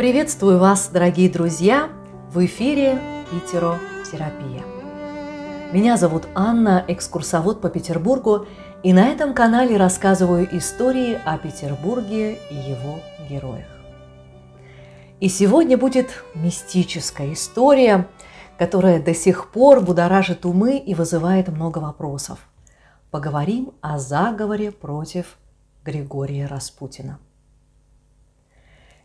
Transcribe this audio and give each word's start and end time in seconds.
Приветствую 0.00 0.58
вас, 0.58 0.88
дорогие 0.88 1.28
друзья! 1.28 1.90
В 2.32 2.42
эфире 2.46 2.98
Питеротерапия. 3.30 4.64
Меня 5.74 5.98
зовут 5.98 6.26
Анна, 6.34 6.82
экскурсовод 6.88 7.60
по 7.60 7.68
Петербургу, 7.68 8.46
и 8.82 8.94
на 8.94 9.08
этом 9.08 9.34
канале 9.34 9.76
рассказываю 9.76 10.48
истории 10.56 11.20
о 11.26 11.36
Петербурге 11.36 12.38
и 12.50 12.54
его 12.54 13.00
героях. 13.28 13.66
И 15.20 15.28
сегодня 15.28 15.76
будет 15.76 16.24
мистическая 16.34 17.34
история, 17.34 18.08
которая 18.56 19.02
до 19.02 19.12
сих 19.12 19.50
пор 19.50 19.82
будоражит 19.82 20.46
умы 20.46 20.78
и 20.78 20.94
вызывает 20.94 21.48
много 21.48 21.76
вопросов. 21.76 22.38
Поговорим 23.10 23.72
о 23.82 23.98
заговоре 23.98 24.72
против 24.72 25.36
Григория 25.84 26.46
Распутина. 26.46 27.18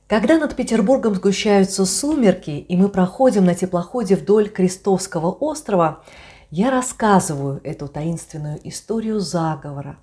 Когда 0.08 0.38
над 0.38 0.55
Петербургом 0.55 1.16
сгущаются 1.16 1.84
сумерки, 1.86 2.52
и 2.52 2.77
мы 2.77 2.90
проходим 2.90 3.46
на 3.46 3.55
теплоходе 3.55 4.16
вдоль 4.16 4.50
Крестовского 4.50 5.32
острова, 5.32 6.04
я 6.52 6.70
рассказываю 6.70 7.59
эту 7.63 7.88
таинственную 7.88 8.60
историю 8.68 9.20
заговора. 9.20 9.98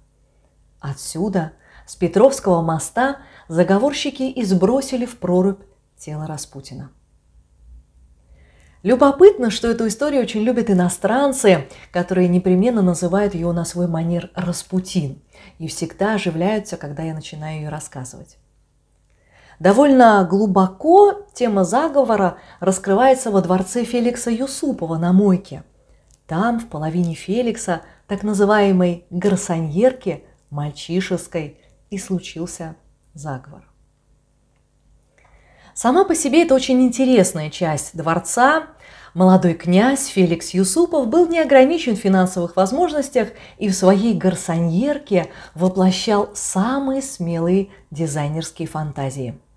Отсюда, 0.81 1.53
с 1.87 1.95
Петровского 1.95 2.63
моста, 2.63 3.19
заговорщики 3.47 4.33
избросили 4.37 5.07
в 5.07 5.19
прорубь 5.19 5.61
тело 5.97 6.27
Распутина. 6.27 6.91
Любопытно, 8.83 9.51
что 9.51 9.69
эту 9.69 9.87
историю 9.87 10.23
очень 10.23 10.43
любят 10.43 10.69
иностранцы, 10.69 11.69
которые 11.93 12.27
непременно 12.27 12.83
называют 12.83 13.35
ее 13.35 13.53
на 13.53 13.65
свой 13.65 13.87
манер 13.87 14.33
«Распутин» 14.35 15.23
и 15.61 15.69
всегда 15.69 16.15
оживляются, 16.15 16.77
когда 16.77 17.05
я 17.05 17.15
начинаю 17.15 17.61
ее 17.61 17.69
рассказывать. 17.69 18.39
Довольно 19.63 20.27
глубоко 20.29 21.25
тема 21.35 21.63
заговора 21.63 22.39
раскрывается 22.59 23.31
во 23.31 23.41
дворце 23.41 23.85
Феликса 23.85 24.33
Юсупова 24.33 24.97
на 24.97 25.13
Мойке. 25.13 25.63
Там, 26.27 26.59
в 26.59 26.67
половине 26.67 27.15
Феликса, 27.15 27.83
так 28.09 28.25
называемой 28.25 29.07
гарсоньерки, 29.11 30.25
мальчишеской, 30.51 31.61
и 31.91 31.99
случился 31.99 32.75
заговор. 33.15 33.63
Сама 35.75 36.03
по 36.03 36.17
себе 36.17 36.43
это 36.43 36.57
очень 36.57 36.83
интересная 36.83 37.49
часть 37.49 37.97
дворца. 37.97 38.67
Молодой 39.15 39.55
князь 39.55 40.09
Феликс 40.09 40.55
Юсупов 40.55 41.07
был 41.07 41.29
не 41.29 41.39
ограничен 41.39 41.95
в 41.95 42.01
финансовых 42.01 42.57
возможностях 42.57 43.29
и 43.59 43.69
в 43.69 43.77
своей 43.77 44.15
гарсоньерке 44.15 45.31
воплощал 45.55 46.31
самые 46.35 47.01
смелые 47.01 47.69
дизайнерские 47.93 48.67
фантазии– 48.67 49.39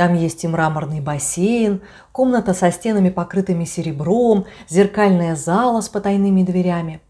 там 0.00 0.14
есть 0.14 0.44
и 0.44 0.48
мраморный 0.48 1.02
бассейн, 1.02 1.82
комната 2.10 2.54
со 2.54 2.72
стенами, 2.72 3.10
покрытыми 3.10 3.66
серебром, 3.66 4.46
зеркальная 4.66 5.36
зала 5.36 5.82
с 5.82 5.90
потайными 5.90 6.42
дверями. 6.42 7.02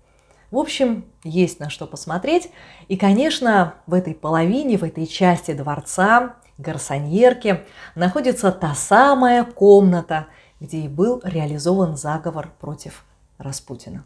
В 0.50 0.58
общем, 0.58 1.04
есть 1.22 1.60
на 1.60 1.70
что 1.70 1.86
посмотреть. 1.86 2.50
И, 2.88 2.96
конечно, 2.96 3.74
в 3.86 3.94
этой 3.94 4.12
половине, 4.12 4.76
в 4.76 4.82
этой 4.82 5.06
части 5.06 5.52
дворца, 5.52 6.34
гарсоньерки, 6.58 7.60
находится 7.94 8.50
та 8.50 8.74
самая 8.74 9.44
комната, 9.44 10.26
где 10.58 10.78
и 10.78 10.88
был 10.88 11.20
реализован 11.22 11.96
заговор 11.96 12.50
против 12.58 13.04
Распутина. 13.38 14.04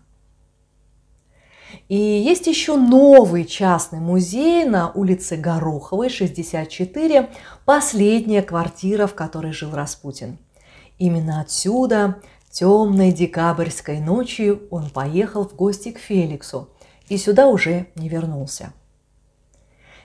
И 1.89 1.97
есть 1.97 2.47
еще 2.47 2.77
новый 2.77 3.45
частный 3.45 4.01
музей 4.01 4.65
на 4.65 4.91
улице 4.91 5.37
Гороховой, 5.37 6.09
64, 6.09 7.31
последняя 7.65 8.43
квартира, 8.43 9.07
в 9.07 9.15
которой 9.15 9.53
жил 9.53 9.73
Распутин. 9.73 10.39
Именно 10.99 11.41
отсюда 11.41 12.17
темной 12.51 13.13
декабрьской 13.13 14.01
ночью 14.01 14.63
он 14.71 14.91
поехал 14.91 15.47
в 15.47 15.55
гости 15.55 15.91
к 15.91 15.99
Феликсу 15.99 16.69
и 17.09 17.17
сюда 17.17 17.49
уже 17.49 17.87
не 17.97 18.09
вернулся. 18.09 18.73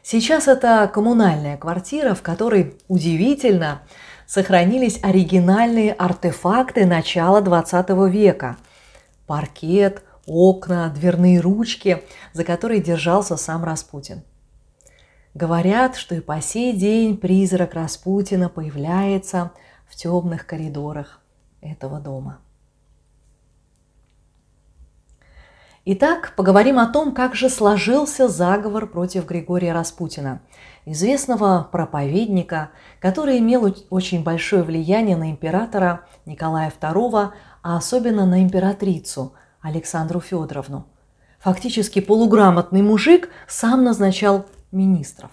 Сейчас 0.01 0.47
это 0.47 0.89
коммунальная 0.91 1.57
квартира, 1.57 2.15
в 2.15 2.21
которой 2.21 2.75
удивительно 2.87 3.81
сохранились 4.25 4.99
оригинальные 5.03 5.93
артефакты 5.93 6.85
начала 6.85 7.41
20 7.41 7.89
века. 8.11 8.57
Паркет, 9.27 10.03
окна, 10.29 10.89
дверные 10.95 11.39
ручки, 11.39 12.03
за 12.33 12.43
которые 12.43 12.81
держался 12.81 13.35
сам 13.35 13.63
Распутин. 13.63 14.23
Говорят, 15.33 15.95
что 15.95 16.15
и 16.15 16.21
по 16.21 16.41
сей 16.41 16.73
день 16.73 17.17
призрак 17.17 17.73
Распутина 17.73 18.49
появляется 18.49 19.51
в 19.87 19.95
темных 19.95 20.45
коридорах 20.45 21.19
этого 21.61 21.99
дома. 21.99 22.39
Итак, 25.85 26.33
поговорим 26.35 26.77
о 26.77 26.87
том, 26.87 27.13
как 27.13 27.35
же 27.35 27.49
сложился 27.49 28.27
заговор 28.27 28.85
против 28.85 29.25
Григория 29.25 29.73
Распутина, 29.73 30.41
известного 30.85 31.67
проповедника, 31.71 32.69
который 32.99 33.39
имел 33.39 33.75
очень 33.89 34.23
большое 34.23 34.61
влияние 34.61 35.17
на 35.17 35.31
императора 35.31 36.01
Николая 36.25 36.71
II, 36.79 37.31
а 37.63 37.77
особенно 37.77 38.25
на 38.25 38.43
императрицу 38.43 39.33
Александру 39.61 40.19
Федоровну. 40.19 40.85
Фактически 41.39 41.99
полуграмотный 41.99 42.81
мужик 42.81 43.29
сам 43.47 43.83
назначал 43.83 44.45
министров. 44.71 45.31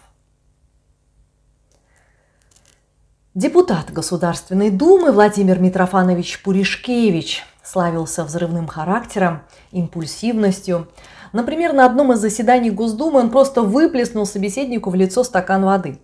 Депутат 3.34 3.92
Государственной 3.92 4.70
Думы 4.70 5.12
Владимир 5.12 5.58
Митрофанович 5.58 6.42
Пуришкевич 6.42 7.44
славился 7.62 8.24
взрывным 8.24 8.66
характером, 8.66 9.42
импульсивностью. 9.72 10.88
Например, 11.32 11.72
на 11.72 11.84
одном 11.84 12.12
из 12.12 12.20
заседаний 12.20 12.70
Госдумы 12.70 13.20
он 13.20 13.30
просто 13.30 13.62
выплеснул 13.62 14.24
собеседнику 14.24 14.90
в 14.90 14.94
лицо 14.94 15.22
стакан 15.22 15.64
воды. 15.64 15.98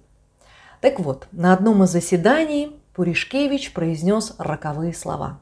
Так 0.81 1.01
вот, 1.01 1.27
на 1.33 1.55
одном 1.55 1.85
из 1.85 1.91
заседаний 1.91 2.77
Пуришкевич 2.93 3.73
произнес 3.73 4.35
роковые 4.39 4.93
слова 4.93 5.41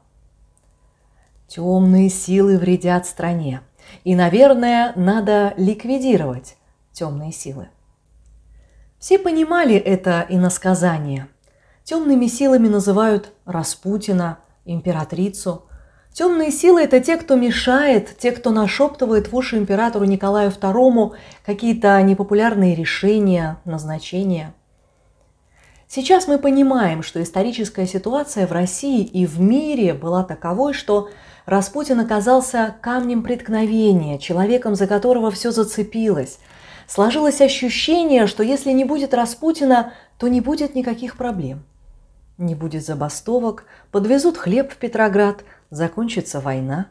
Темные 1.53 2.07
силы 2.09 2.57
вредят 2.57 3.05
стране. 3.05 3.59
И, 4.05 4.15
наверное, 4.15 4.93
надо 4.95 5.53
ликвидировать 5.57 6.55
темные 6.93 7.33
силы. 7.33 7.67
Все 8.99 9.19
понимали 9.19 9.75
это 9.75 10.25
иносказание. 10.29 11.27
Темными 11.83 12.27
силами 12.27 12.69
называют 12.69 13.33
Распутина, 13.43 14.37
императрицу. 14.63 15.65
Темные 16.13 16.51
силы– 16.51 16.81
это 16.83 17.01
те, 17.01 17.17
кто 17.17 17.35
мешает, 17.35 18.17
те, 18.17 18.31
кто 18.31 18.51
нашептывает 18.51 19.29
в 19.29 19.35
уши 19.35 19.57
императору 19.57 20.05
Николаю 20.05 20.51
II 20.51 21.11
какие-то 21.45 22.01
непопулярные 22.01 22.75
решения, 22.75 23.57
назначения. 23.65 24.53
Сейчас 25.93 26.25
мы 26.25 26.37
понимаем, 26.37 27.03
что 27.03 27.21
историческая 27.21 27.85
ситуация 27.85 28.47
в 28.47 28.53
России 28.53 29.03
и 29.03 29.25
в 29.25 29.41
мире 29.41 29.93
была 29.93 30.23
таковой, 30.23 30.71
что 30.71 31.09
Распутин 31.45 31.99
оказался 31.99 32.77
камнем 32.79 33.23
преткновения, 33.23 34.17
человеком, 34.17 34.75
за 34.75 34.87
которого 34.87 35.31
все 35.31 35.51
зацепилось. 35.51 36.39
Сложилось 36.87 37.41
ощущение, 37.41 38.27
что 38.27 38.41
если 38.41 38.71
не 38.71 38.85
будет 38.85 39.13
Распутина, 39.13 39.91
то 40.17 40.29
не 40.29 40.39
будет 40.39 40.75
никаких 40.75 41.17
проблем. 41.17 41.65
Не 42.37 42.55
будет 42.55 42.85
забастовок, 42.85 43.65
подвезут 43.91 44.37
хлеб 44.37 44.71
в 44.71 44.77
Петроград, 44.77 45.43
закончится 45.71 46.39
война. 46.39 46.87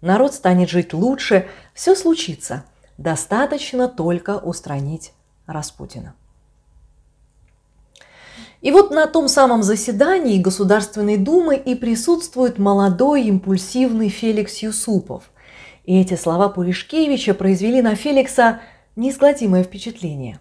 Народ 0.00 0.32
станет 0.32 0.70
жить 0.70 0.94
лучше, 0.94 1.48
все 1.74 1.96
случится. 1.96 2.62
Достаточно 2.98 3.88
только 3.88 4.38
устранить 4.38 5.12
Распутина. 5.48 6.14
И 8.64 8.70
вот 8.70 8.90
на 8.90 9.06
том 9.06 9.28
самом 9.28 9.62
заседании 9.62 10.40
Государственной 10.40 11.18
Думы 11.18 11.54
и 11.54 11.74
присутствует 11.74 12.56
молодой 12.56 13.24
импульсивный 13.24 14.08
Феликс 14.08 14.56
Юсупов. 14.62 15.30
И 15.84 16.00
эти 16.00 16.14
слова 16.14 16.48
Пуришкевича 16.48 17.34
произвели 17.34 17.82
на 17.82 17.94
Феликса 17.94 18.62
неизгладимое 18.96 19.64
впечатление. 19.64 20.40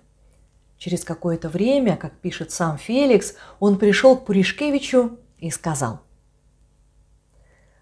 Через 0.77 1.03
какое-то 1.03 1.49
время, 1.49 1.97
как 1.97 2.13
пишет 2.13 2.51
сам 2.51 2.77
Феликс, 2.77 3.33
он 3.59 3.77
пришел 3.77 4.15
к 4.15 4.23
Пуришкевичу 4.23 5.17
и 5.39 5.51
сказал. 5.51 5.99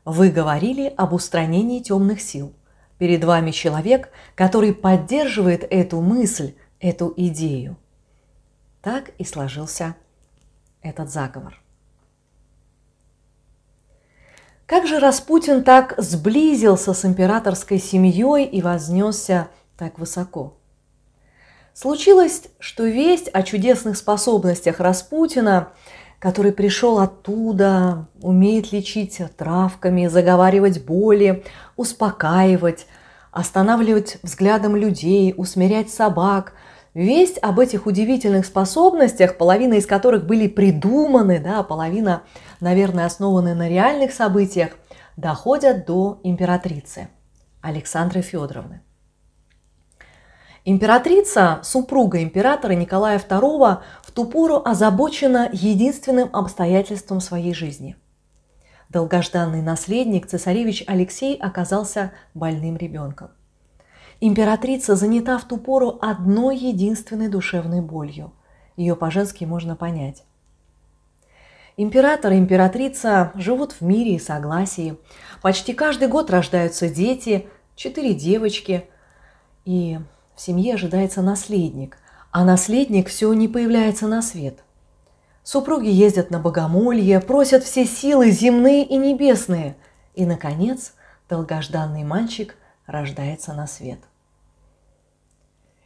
«Вы 0.06 0.32
говорили 0.32 0.92
об 0.98 1.14
устранении 1.14 1.84
темных 1.84 2.20
сил. 2.20 2.52
Перед 2.98 3.24
вами 3.24 3.52
человек, 3.52 4.10
который 4.34 4.74
поддерживает 4.74 5.68
эту 5.70 6.02
мысль, 6.02 6.56
эту 6.80 7.14
идею». 7.16 7.78
Так 8.82 9.12
и 9.20 9.24
сложился 9.24 9.96
этот 10.82 11.10
заговор. 11.10 11.62
Как 14.66 14.88
же 14.88 15.00
Распутин 15.00 15.64
так 15.64 15.96
сблизился 15.98 16.94
с 16.94 17.04
императорской 17.04 17.78
семьей 17.78 18.46
и 18.46 18.62
вознесся 18.62 19.50
так 19.78 20.00
высоко? 20.00 20.58
Случилось, 21.74 22.44
что 22.60 22.86
весть 22.86 23.30
о 23.34 23.44
чудесных 23.44 23.98
способностях 23.98 24.80
Распутина 24.80 25.72
который 26.22 26.52
пришел 26.52 27.00
оттуда, 27.00 28.06
умеет 28.22 28.72
лечить 28.72 29.20
травками, 29.38 30.06
заговаривать 30.06 30.86
боли, 30.86 31.44
успокаивать, 31.76 32.86
останавливать 33.32 34.20
взглядом 34.22 34.76
людей, 34.76 35.34
усмирять 35.36 35.90
собак. 35.90 36.54
Весть 36.94 37.38
об 37.42 37.60
этих 37.60 37.86
удивительных 37.86 38.46
способностях, 38.46 39.38
половина 39.38 39.76
из 39.76 39.86
которых 39.86 40.26
были 40.26 40.48
придуманы, 40.48 41.40
да, 41.40 41.64
половина, 41.64 42.24
наверное, 42.60 43.06
основаны 43.06 43.56
на 43.56 43.70
реальных 43.70 44.12
событиях, 44.12 44.72
доходят 45.16 45.86
до 45.86 46.20
императрицы 46.24 47.08
Александры 47.62 48.22
Федоровны. 48.22 48.82
Императрица, 50.66 51.60
супруга 51.64 52.22
императора 52.22 52.74
Николая 52.74 53.18
II, 53.20 53.80
в 54.04 54.12
ту 54.12 54.26
пору 54.26 54.62
озабочена 54.64 55.50
единственным 55.52 56.30
обстоятельством 56.34 57.22
своей 57.22 57.54
жизни. 57.54 57.96
Долгожданный 58.90 59.62
наследник, 59.62 60.28
цесаревич 60.28 60.84
Алексей, 60.86 61.38
оказался 61.38 62.12
больным 62.34 62.76
ребенком. 62.76 63.30
Императрица 64.24 64.96
занята 64.96 65.40
в 65.40 65.46
ту 65.46 65.58
пору 65.58 65.98
одной 66.00 66.56
единственной 66.56 67.28
душевной 67.28 67.82
болью. 67.82 68.32
Ее 68.78 68.96
по-женски 68.96 69.46
можно 69.46 69.76
понять. 69.76 70.24
Император 71.76 72.34
и 72.34 72.38
императрица 72.38 73.32
живут 73.34 73.72
в 73.72 73.82
мире 73.82 74.16
и 74.16 74.20
согласии. 74.20 74.96
Почти 75.42 75.74
каждый 75.74 76.08
год 76.08 76.30
рождаются 76.30 76.88
дети, 76.88 77.48
четыре 77.76 78.14
девочки. 78.14 78.86
И 79.66 79.98
в 80.36 80.42
семье 80.42 80.76
ожидается 80.76 81.24
наследник, 81.24 81.98
а 82.30 82.46
наследник 82.46 83.10
все 83.10 83.34
не 83.34 83.48
появляется 83.48 84.08
на 84.08 84.22
свет. 84.22 84.64
Супруги 85.42 85.90
ездят 85.90 86.30
на 86.30 86.40
богомолье, 86.40 87.22
просят 87.22 87.64
все 87.64 87.86
силы 87.86 88.30
земные 88.30 88.86
и 88.86 88.98
небесные. 88.98 89.78
И, 90.14 90.28
наконец, 90.28 90.94
долгожданный 91.28 92.04
мальчик 92.04 92.56
рождается 92.86 93.54
на 93.54 93.66
свет. 93.66 94.00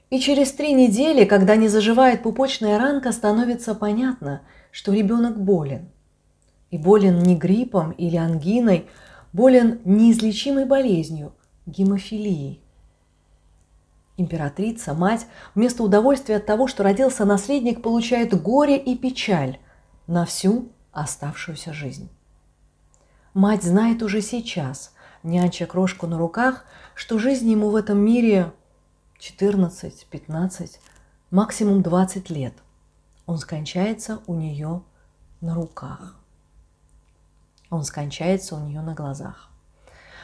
И 0.09 0.19
через 0.19 0.51
три 0.51 0.73
недели, 0.73 1.25
когда 1.25 1.55
не 1.55 1.67
заживает 1.67 2.23
пупочная 2.23 2.77
ранка, 2.77 3.11
становится 3.11 3.73
понятно, 3.73 4.41
что 4.71 4.93
ребенок 4.93 5.41
болен. 5.41 5.89
И 6.69 6.77
болен 6.77 7.19
не 7.19 7.35
гриппом 7.35 7.91
или 7.91 8.15
ангиной, 8.15 8.87
болен 9.33 9.81
неизлечимой 9.83 10.65
болезнью– 10.65 11.33
гемофилией. 11.65 12.61
Императрица, 14.17 14.93
мать, 14.93 15.27
вместо 15.55 15.83
удовольствия 15.83 16.37
от 16.37 16.45
того, 16.45 16.67
что 16.67 16.83
родился 16.83 17.25
наследник, 17.25 17.81
получает 17.81 18.39
горе 18.41 18.77
и 18.77 18.95
печаль 18.95 19.57
на 20.07 20.25
всю 20.25 20.69
оставшуюся 20.91 21.73
жизнь. 21.73 22.09
Мать 23.33 23.63
знает 23.63 24.01
уже 24.01 24.21
сейчас, 24.21 24.93
нянча 25.23 25.65
крошку 25.65 26.07
на 26.07 26.17
руках, 26.17 26.65
что 26.93 27.19
жизнь 27.19 27.49
ему 27.49 27.69
в 27.69 27.75
этом 27.75 27.97
мире 27.97 28.53
14, 29.19 30.07
15, 30.09 30.79
максимум 31.31 31.81
20 31.81 32.29
лет. 32.29 32.53
Он 33.25 33.38
скончается 33.38 34.19
у 34.27 34.35
нее 34.35 34.83
на 35.41 35.56
руках. 35.56 36.15
Он 37.69 37.83
скончается 37.83 38.56
у 38.56 38.59
нее 38.59 38.81
на 38.81 38.94
глазах. 38.94 39.50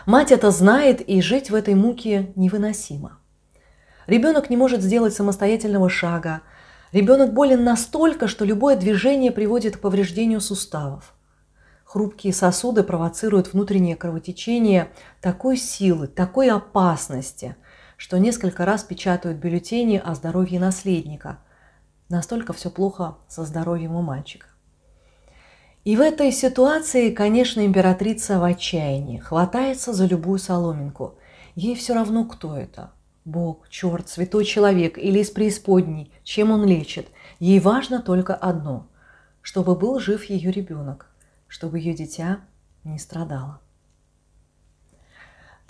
Мать 0.06 0.32
это 0.32 0.52
знает, 0.52 1.02
и 1.02 1.22
жить 1.22 1.50
в 1.50 1.56
этой 1.56 1.76
муке 1.76 2.32
невыносимо. 2.36 3.20
Ребенок 4.08 4.50
не 4.50 4.58
может 4.58 4.82
сделать 4.82 5.14
самостоятельного 5.14 5.90
шага. 5.90 6.42
Ребенок 6.92 7.34
болен 7.34 7.64
настолько, 7.64 8.28
что 8.28 8.46
любое 8.46 8.76
движение 8.76 9.32
приводит 9.32 9.78
к 9.78 9.80
повреждению 9.80 10.42
суставов. 10.42 11.14
Хрупкие 11.86 12.34
сосуды 12.34 12.84
провоцируют 12.84 13.54
внутреннее 13.54 13.96
кровотечение 13.96 14.92
такой 15.22 15.58
силы, 15.58 16.08
такой 16.08 16.50
опасности, 16.50 17.56
что 18.02 18.18
несколько 18.18 18.66
раз 18.66 18.84
печатают 18.84 19.38
бюллетени 19.38 20.02
о 20.04 20.16
здоровье 20.16 20.60
наследника. 20.60 21.38
Настолько 22.10 22.52
все 22.52 22.72
плохо 22.72 23.18
со 23.28 23.46
здоровьем 23.46 23.96
у 23.96 24.02
мальчика. 24.02 24.48
И 25.84 25.96
в 25.96 26.02
этой 26.02 26.32
ситуации, 26.32 27.12
конечно, 27.12 27.64
императрица 27.64 28.40
в 28.40 28.44
отчаянии, 28.44 29.20
хватается 29.20 29.94
за 29.94 30.08
любую 30.08 30.40
соломинку. 30.40 31.20
Ей 31.54 31.76
все 31.76 31.94
равно, 31.94 32.26
кто 32.26 32.58
это– 32.58 32.90
Бог, 33.26 33.70
черт, 33.70 34.10
святой 34.10 34.46
человек 34.46 34.98
или 34.98 35.20
из 35.20 35.30
преисподней, 35.30 36.12
чем 36.24 36.50
он 36.50 36.66
лечит. 36.66 37.08
Ей 37.38 37.60
важно 37.60 38.02
только 38.02 38.34
одно– 38.34 38.88
чтобы 39.44 39.76
был 39.76 40.00
жив 40.00 40.24
ее 40.24 40.52
ребенок, 40.52 41.06
чтобы 41.48 41.78
ее 41.78 41.94
дитя 41.94 42.40
не 42.84 42.98
страдало. 42.98 43.62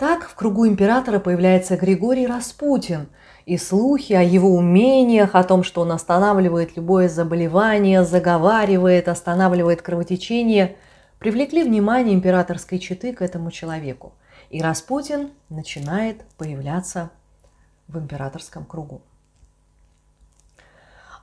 Так 0.02 0.28
в 0.28 0.34
кругу 0.34 0.66
императора 0.66 1.20
появляется 1.20 1.76
Григорий 1.76 2.26
Распутин, 2.26 3.06
и 3.46 3.56
слухи 3.56 4.12
о 4.14 4.20
его 4.20 4.48
умениях, 4.48 5.36
о 5.36 5.44
том, 5.44 5.62
что 5.62 5.82
он 5.82 5.92
останавливает 5.92 6.76
любое 6.76 7.08
заболевание, 7.08 8.02
заговаривает, 8.02 9.06
останавливает 9.06 9.80
кровотечение, 9.80 10.76
привлекли 11.20 11.62
внимание 11.62 12.16
императорской 12.16 12.80
четы 12.80 13.12
к 13.12 13.22
этому 13.22 13.52
человеку. 13.52 14.14
И 14.50 14.60
Распутин 14.60 15.30
начинает 15.48 16.22
появляться 16.36 17.12
в 17.86 17.96
императорском 17.96 18.64
кругу. 18.64 19.02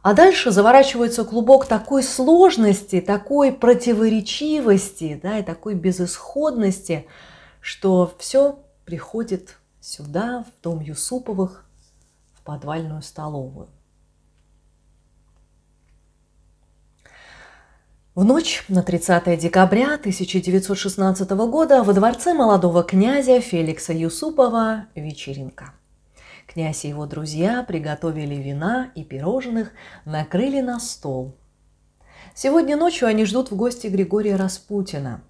А 0.03 0.13
дальше 0.13 0.51
заворачивается 0.51 1.25
клубок 1.25 1.65
такой 1.65 2.01
сложности, 2.01 3.01
такой 3.01 3.51
противоречивости, 3.51 5.19
да, 5.21 5.39
и 5.39 5.43
такой 5.43 5.75
безысходности, 5.75 7.07
что 7.59 8.13
все 8.17 8.57
приходит 8.89 9.57
сюда, 9.79 10.43
в 10.43 10.63
дом 10.63 10.79
Юсуповых, 10.79 11.63
в 12.33 12.41
подвальную 12.41 13.03
столовую. 13.03 13.67
В 18.15 18.23
ночь 18.23 18.65
на 18.67 18.81
30 18.81 19.39
декабря 19.39 19.93
1916 19.93 21.29
года 21.29 21.83
во 21.83 21.93
дворце 21.93 22.33
молодого 22.33 22.81
князя 22.81 23.39
Феликса 23.41 23.93
Юсупова 23.93 24.87
вечеринка– 24.95 25.75
Князь 26.47 26.83
и 26.83 26.87
его 26.87 27.05
друзья 27.05 27.61
приготовили 27.61 28.33
вина 28.33 28.91
и 28.95 29.03
пирожных, 29.03 29.71
накрыли 30.03 30.61
на 30.61 30.79
стол. 30.79 31.35
Сегодня 32.33 32.75
ночью 32.75 33.07
они 33.07 33.25
ждут 33.25 33.51
в 33.51 33.55
гости 33.55 33.85
Григория 33.85 34.35
Распутина. 34.35 35.21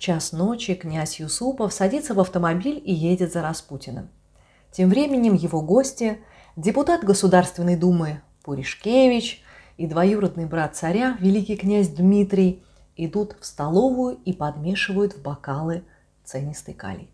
В 0.00 0.02
час 0.02 0.32
ночи 0.32 0.74
князь 0.76 1.20
Юсупов 1.20 1.74
садится 1.74 2.14
в 2.14 2.20
автомобиль 2.20 2.82
и 2.82 2.90
едет 2.90 3.34
за 3.34 3.42
Распутиным. 3.42 4.08
Тем 4.72 4.88
временем 4.88 5.34
его 5.34 5.60
гости, 5.60 6.20
депутат 6.56 7.04
Государственной 7.04 7.76
Думы 7.76 8.22
Пуришкевич 8.42 9.44
и 9.76 9.86
двоюродный 9.86 10.46
брат 10.46 10.74
царя, 10.74 11.18
великий 11.20 11.54
князь 11.54 11.88
Дмитрий, 11.88 12.64
идут 12.96 13.36
в 13.40 13.44
столовую 13.44 14.18
и 14.24 14.32
подмешивают 14.32 15.12
в 15.12 15.22
бокалы 15.22 15.84
ценистый 16.24 16.72
калий. 16.72 17.10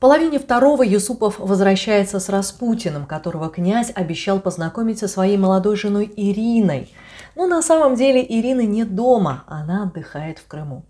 Половине 0.00 0.38
второго 0.38 0.84
Юсупов 0.84 1.40
возвращается 1.40 2.20
с 2.20 2.28
Распутиным, 2.28 3.04
которого 3.04 3.50
князь 3.50 3.90
обещал 3.92 4.38
познакомить 4.38 5.00
со 5.00 5.08
своей 5.08 5.36
молодой 5.36 5.76
женой 5.76 6.12
Ириной. 6.14 6.92
Но 7.34 7.48
на 7.48 7.62
самом 7.62 7.96
деле 7.96 8.24
Ирины 8.24 8.64
нет 8.64 8.94
дома, 8.94 9.42
она 9.48 9.82
отдыхает 9.82 10.38
в 10.38 10.46
Крыму. 10.46 10.84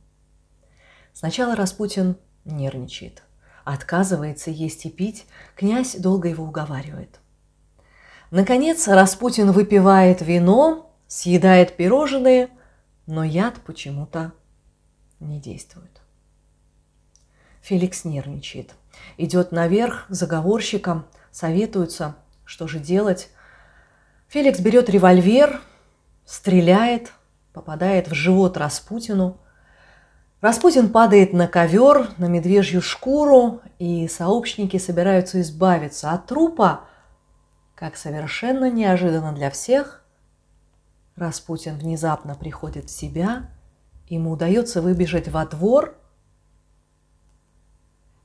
Сначала 1.14 1.56
Распутин 1.56 2.16
нервничает, 2.44 3.22
отказывается 3.64 4.50
есть 4.50 4.84
и 4.84 4.90
пить, 4.90 5.24
князь 5.56 5.96
долго 5.96 6.28
его 6.28 6.44
уговаривает. 6.44 7.18
Наконец 8.30 8.86
Распутин 8.88 9.52
выпивает 9.52 10.20
вино, 10.20 10.94
съедает 11.06 11.76
пирожные, 11.76 12.50
но 13.06 13.24
яд 13.24 13.54
почему-то 13.64 14.32
не 15.18 15.40
действует. 15.40 16.02
Феликс 17.62 18.04
нервничает– 18.04 18.74
идет 19.16 19.52
наверх 19.52 20.06
к 20.08 20.14
заговорщикам, 20.14 21.06
советуются, 21.30 22.16
что 22.44 22.66
же 22.66 22.78
делать. 22.78 23.28
Феликс 24.28 24.60
берет 24.60 24.88
револьвер, 24.88 25.60
стреляет, 26.24 27.12
попадает 27.52 28.08
в 28.08 28.14
живот 28.14 28.56
Распутину. 28.56 29.38
Распутин 30.40 30.90
падает 30.90 31.32
на 31.32 31.48
ковер, 31.48 32.10
на 32.18 32.26
медвежью 32.26 32.80
шкуру, 32.80 33.60
и 33.78 34.06
сообщники 34.06 34.76
собираются 34.76 35.40
избавиться 35.40 36.12
от 36.12 36.26
трупа, 36.26 36.84
как 37.74 37.96
совершенно 37.96 38.70
неожиданно 38.70 39.32
для 39.32 39.50
всех. 39.50 40.04
Распутин 41.16 41.76
внезапно 41.76 42.36
приходит 42.36 42.86
в 42.86 42.90
себя, 42.90 43.50
ему 44.08 44.30
удается 44.30 44.80
выбежать 44.80 45.28
во 45.28 45.44
двор– 45.44 45.94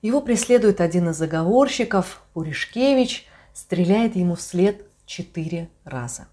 его 0.04 0.22
преследует 0.22 0.82
один 0.82 1.10
из 1.10 1.16
заговорщиков, 1.16 2.24
Пуришкевич, 2.34 3.26
стреляет 3.54 4.16
ему 4.16 4.36
вслед 4.36 4.86
четыре 5.06 5.70
раза. 5.86 6.28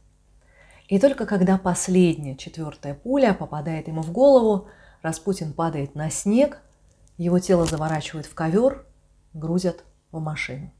И 0.88 0.98
только 0.98 1.24
когда 1.24 1.56
последняя, 1.56 2.36
четвертая 2.36 2.94
пуля 2.94 3.32
попадает 3.32 3.86
ему 3.86 4.02
в 4.02 4.10
голову, 4.10 4.68
Распутин 5.02 5.52
падает 5.52 5.94
на 5.94 6.10
снег, 6.10 6.60
его 7.16 7.38
тело 7.38 7.64
заворачивают 7.64 8.26
в 8.26 8.34
ковер, 8.34 8.84
грузят 9.34 9.84
в 10.10 10.18
машину. 10.20 10.72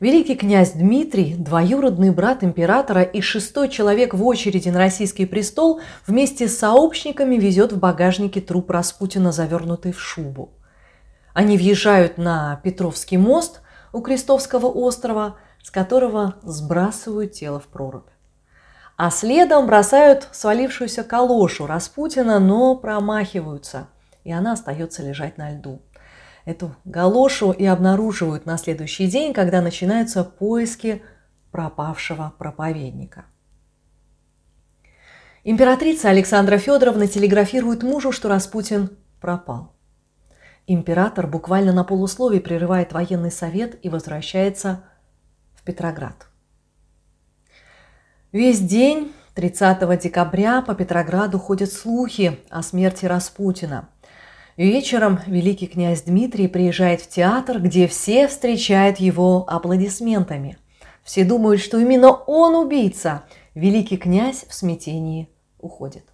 Великий 0.00 0.34
князь 0.34 0.72
Дмитрий, 0.72 1.34
двоюродный 1.34 2.10
брат 2.10 2.42
императора 2.42 3.02
и 3.02 3.20
шестой 3.20 3.68
человек 3.68 4.14
в 4.14 4.24
очереди 4.24 4.70
на 4.70 4.78
российский 4.78 5.26
престол, 5.26 5.82
вместе 6.06 6.48
с 6.48 6.56
сообщниками 6.56 7.36
везет 7.36 7.72
в 7.72 7.78
багажнике 7.78 8.40
труп 8.40 8.70
Распутина, 8.70 9.30
завернутый 9.30 9.92
в 9.92 10.00
шубу. 10.00 10.54
Они 11.34 11.58
въезжают 11.58 12.16
на 12.16 12.58
Петровский 12.64 13.18
мост 13.18 13.60
у 13.92 14.00
Крестовского 14.00 14.68
острова, 14.68 15.36
с 15.62 15.70
которого 15.70 16.36
сбрасывают 16.44 17.32
тело 17.32 17.60
в 17.60 17.66
прорубь. 17.66 18.08
А 18.96 19.10
следом 19.10 19.66
бросают 19.66 20.28
свалившуюся 20.32 21.04
калошу 21.04 21.66
Распутина, 21.66 22.38
но 22.38 22.74
промахиваются, 22.74 23.88
и 24.24 24.32
она 24.32 24.52
остается 24.52 25.02
лежать 25.02 25.36
на 25.36 25.50
льду. 25.50 25.82
Эту 26.44 26.74
галошу 26.84 27.52
и 27.52 27.64
обнаруживают 27.64 28.46
на 28.46 28.56
следующий 28.56 29.06
день, 29.06 29.34
когда 29.34 29.60
начинаются 29.60 30.24
поиски 30.24 31.02
пропавшего 31.50 32.32
проповедника. 32.38 33.26
Императрица 35.44 36.10
Александра 36.10 36.58
Федоровна 36.58 37.06
телеграфирует 37.06 37.82
мужу, 37.82 38.12
что 38.12 38.28
Распутин 38.28 38.90
пропал. 39.20 39.74
Император 40.66 41.26
буквально 41.26 41.72
на 41.72 41.84
полусловие 41.84 42.40
прерывает 42.40 42.92
военный 42.92 43.30
совет 43.30 43.78
и 43.84 43.88
возвращается 43.88 44.84
в 45.54 45.62
Петроград. 45.62 46.26
Весь 48.32 48.60
день 48.60 49.12
30 49.34 50.00
декабря 50.00 50.62
по 50.62 50.74
Петрограду 50.74 51.38
ходят 51.38 51.72
слухи 51.72 52.38
о 52.50 52.62
смерти 52.62 53.06
Распутина– 53.06 53.88
Вечером 54.60 55.20
великий 55.26 55.66
князь 55.66 56.02
Дмитрий 56.02 56.46
приезжает 56.46 57.00
в 57.00 57.08
театр, 57.08 57.62
где 57.62 57.88
все 57.88 58.28
встречают 58.28 59.00
его 59.00 59.46
аплодисментами. 59.48 60.58
Все 61.02 61.24
думают, 61.24 61.62
что 61.62 61.78
именно 61.78 62.10
он 62.12 62.54
убийца. 62.54 63.22
Великий 63.54 63.96
князь 63.96 64.44
в 64.46 64.52
смятении 64.52 65.30
уходит. 65.58 66.04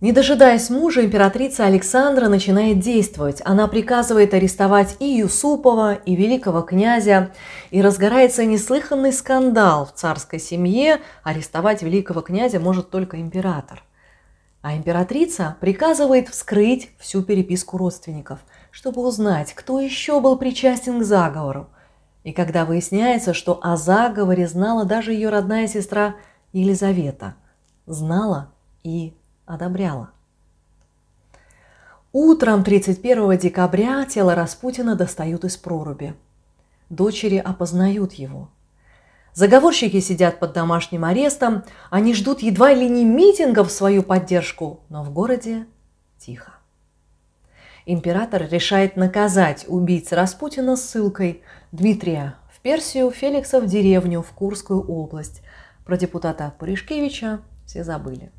Не 0.00 0.12
дожидаясь 0.12 0.70
мужа, 0.70 1.04
императрица 1.04 1.66
Александра 1.66 2.28
начинает 2.28 2.78
действовать. 2.78 3.42
Она 3.44 3.66
приказывает 3.66 4.32
арестовать 4.32 4.94
и 5.00 5.06
Юсупова, 5.06 5.94
и 5.94 6.14
великого 6.14 6.62
князя, 6.62 7.32
и 7.72 7.82
разгорается 7.82 8.44
неслыханный 8.44 9.12
скандал 9.12 9.86
в 9.86 9.92
царской 9.94 10.38
семье. 10.38 11.00
Арестовать 11.24 11.82
великого 11.82 12.20
князя 12.20 12.60
может 12.60 12.90
только 12.90 13.20
император. 13.20 13.82
А 14.62 14.76
императрица 14.76 15.56
приказывает 15.60 16.28
вскрыть 16.28 16.90
всю 16.98 17.24
переписку 17.24 17.76
родственников, 17.76 18.38
чтобы 18.70 19.04
узнать, 19.04 19.52
кто 19.52 19.80
еще 19.80 20.20
был 20.20 20.38
причастен 20.38 21.00
к 21.00 21.04
заговору. 21.04 21.66
И 22.22 22.30
когда 22.32 22.64
выясняется, 22.64 23.34
что 23.34 23.58
о 23.64 23.76
заговоре 23.76 24.46
знала 24.46 24.84
даже 24.84 25.12
ее 25.12 25.28
родная 25.28 25.66
сестра 25.66 26.14
Елизавета, 26.52 27.34
знала 27.86 28.52
и 28.84 29.14
одобряла. 29.48 30.10
Утром 32.12 32.64
31 32.64 33.36
декабря 33.38 34.04
тело 34.04 34.34
Распутина 34.34 34.94
достают 34.94 35.44
из 35.44 35.56
проруби. 35.56 36.14
Дочери 36.90 37.36
опознают 37.36 38.14
его. 38.14 38.48
Заговорщики 39.34 40.00
сидят 40.00 40.40
под 40.40 40.52
домашним 40.52 41.04
арестом, 41.04 41.64
они 41.90 42.14
ждут 42.14 42.40
едва 42.40 42.72
ли 42.72 42.88
не 42.88 43.04
митингов 43.04 43.68
в 43.68 43.72
свою 43.72 44.02
поддержку, 44.02 44.80
но 44.88 45.04
в 45.04 45.12
городе 45.12 45.66
тихо. 46.18 46.54
Император 47.86 48.48
решает 48.50 48.96
наказать 48.96 49.64
убийц 49.68 50.12
Распутина 50.12 50.76
ссылкой 50.76 51.42
Дмитрия 51.72 52.34
в 52.50 52.60
Персию, 52.60 53.10
Феликса 53.10 53.60
в 53.60 53.66
деревню, 53.66 54.22
в 54.22 54.30
Курскую 54.32 54.80
область. 54.80 55.42
Про 55.84 55.96
депутата 55.96 56.52
Пуришкевича 56.58 57.40
все 57.64 57.84
забыли. 57.84 58.32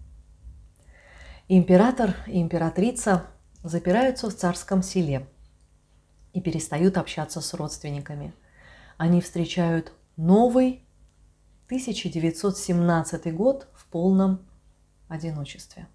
Император 1.52 2.16
и 2.28 2.40
императрица 2.40 3.26
запираются 3.64 4.30
в 4.30 4.36
царском 4.36 4.84
селе 4.84 5.28
и 6.32 6.42
перестают 6.42 6.96
общаться 6.96 7.42
с 7.42 7.56
родственниками. 7.56 8.36
Они 8.98 9.20
встречают 9.20 9.92
новый 10.16 10.84
1917 11.66 13.34
год 13.34 13.68
в 13.74 13.88
полном 13.88 14.46
одиночестве. 15.08 15.88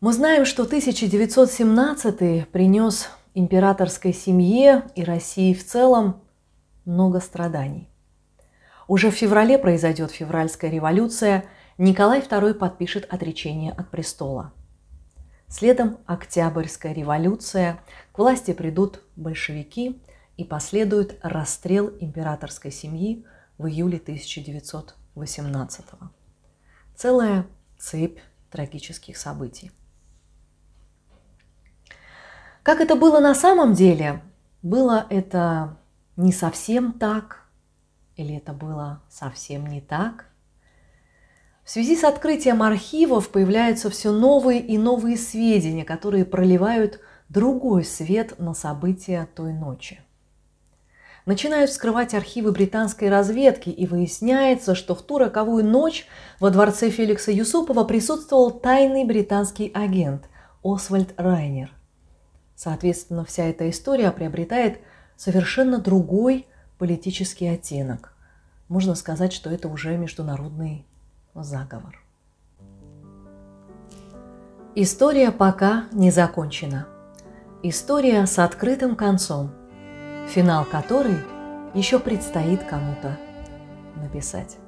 Мы 0.00 0.14
знаем, 0.14 0.46
что 0.46 0.62
1917 0.62 2.48
принес 2.48 3.10
императорской 3.34 4.14
семье 4.14 4.86
и 4.94 5.04
России 5.04 5.52
в 5.52 5.62
целом 5.62 6.22
много 6.86 7.20
страданий. 7.20 7.90
Уже 8.88 9.10
в 9.10 9.14
феврале 9.14 9.58
произойдет 9.58 10.10
февральская 10.10 10.70
революция– 10.70 11.44
Николай 11.78 12.20
II 12.20 12.54
подпишет 12.54 13.04
отречение 13.12 13.72
от 13.72 13.90
престола. 13.90 14.54
Следом 15.46 15.98
Октябрьская 16.06 16.94
революция, 16.94 17.78
к 18.12 18.18
власти 18.18 18.54
придут 18.54 19.02
большевики 19.14 20.00
и 20.38 20.44
последует 20.44 21.18
расстрел 21.22 21.92
императорской 22.00 22.72
семьи 22.72 23.26
в 23.58 23.66
июле 23.66 23.98
1918 23.98 25.84
-го. 25.84 26.08
Целая 26.94 27.46
цепь 27.78 28.20
трагических 28.50 29.18
событий. 29.18 29.70
Как 32.62 32.80
это 32.80 32.96
было 32.96 33.20
на 33.20 33.34
самом 33.34 33.74
деле? 33.74 34.22
Было 34.62 35.06
это 35.10 35.76
не 36.16 36.32
совсем 36.32 36.94
так, 36.94 37.44
или 38.16 38.34
это 38.34 38.54
было 38.54 39.02
совсем 39.10 39.66
не 39.66 39.82
так– 39.82 40.30
в 41.66 41.70
связи 41.70 41.96
с 41.96 42.04
открытием 42.04 42.62
архивов 42.62 43.28
появляются 43.30 43.90
все 43.90 44.12
новые 44.12 44.60
и 44.60 44.78
новые 44.78 45.16
сведения, 45.16 45.84
которые 45.84 46.24
проливают 46.24 47.00
другой 47.28 47.84
свет 47.84 48.38
на 48.38 48.54
события 48.54 49.28
той 49.34 49.52
ночи. 49.52 50.00
Начинают 51.26 51.70
вскрывать 51.70 52.14
архивы 52.14 52.52
британской 52.52 53.10
разведки, 53.10 53.68
и 53.68 53.84
выясняется, 53.84 54.76
что 54.76 54.94
в 54.94 55.02
ту 55.02 55.18
роковую 55.18 55.64
ночь 55.64 56.06
во 56.38 56.50
дворце 56.50 56.88
Феликса 56.88 57.32
Юсупова 57.32 57.82
присутствовал 57.82 58.52
тайный 58.52 59.04
британский 59.04 59.72
агент 59.74 60.28
Освальд 60.62 61.14
Райнер. 61.16 61.72
Соответственно, 62.54 63.24
вся 63.24 63.42
эта 63.42 63.68
история 63.68 64.12
приобретает 64.12 64.78
совершенно 65.16 65.78
другой 65.78 66.46
политический 66.78 67.48
оттенок. 67.48 68.12
Можно 68.68 68.94
сказать, 68.94 69.32
что 69.32 69.50
это 69.50 69.66
уже 69.66 69.96
международный 69.96 70.86
заговор. 71.42 71.98
История 74.74 75.32
пока 75.32 75.84
не 75.92 76.10
закончена. 76.10 76.86
История 77.62 78.26
с 78.26 78.38
открытым 78.38 78.94
концом, 78.94 79.50
финал 80.28 80.64
которой 80.64 81.16
еще 81.74 81.98
предстоит 81.98 82.62
кому-то 82.64 83.16
написать. 83.96 84.58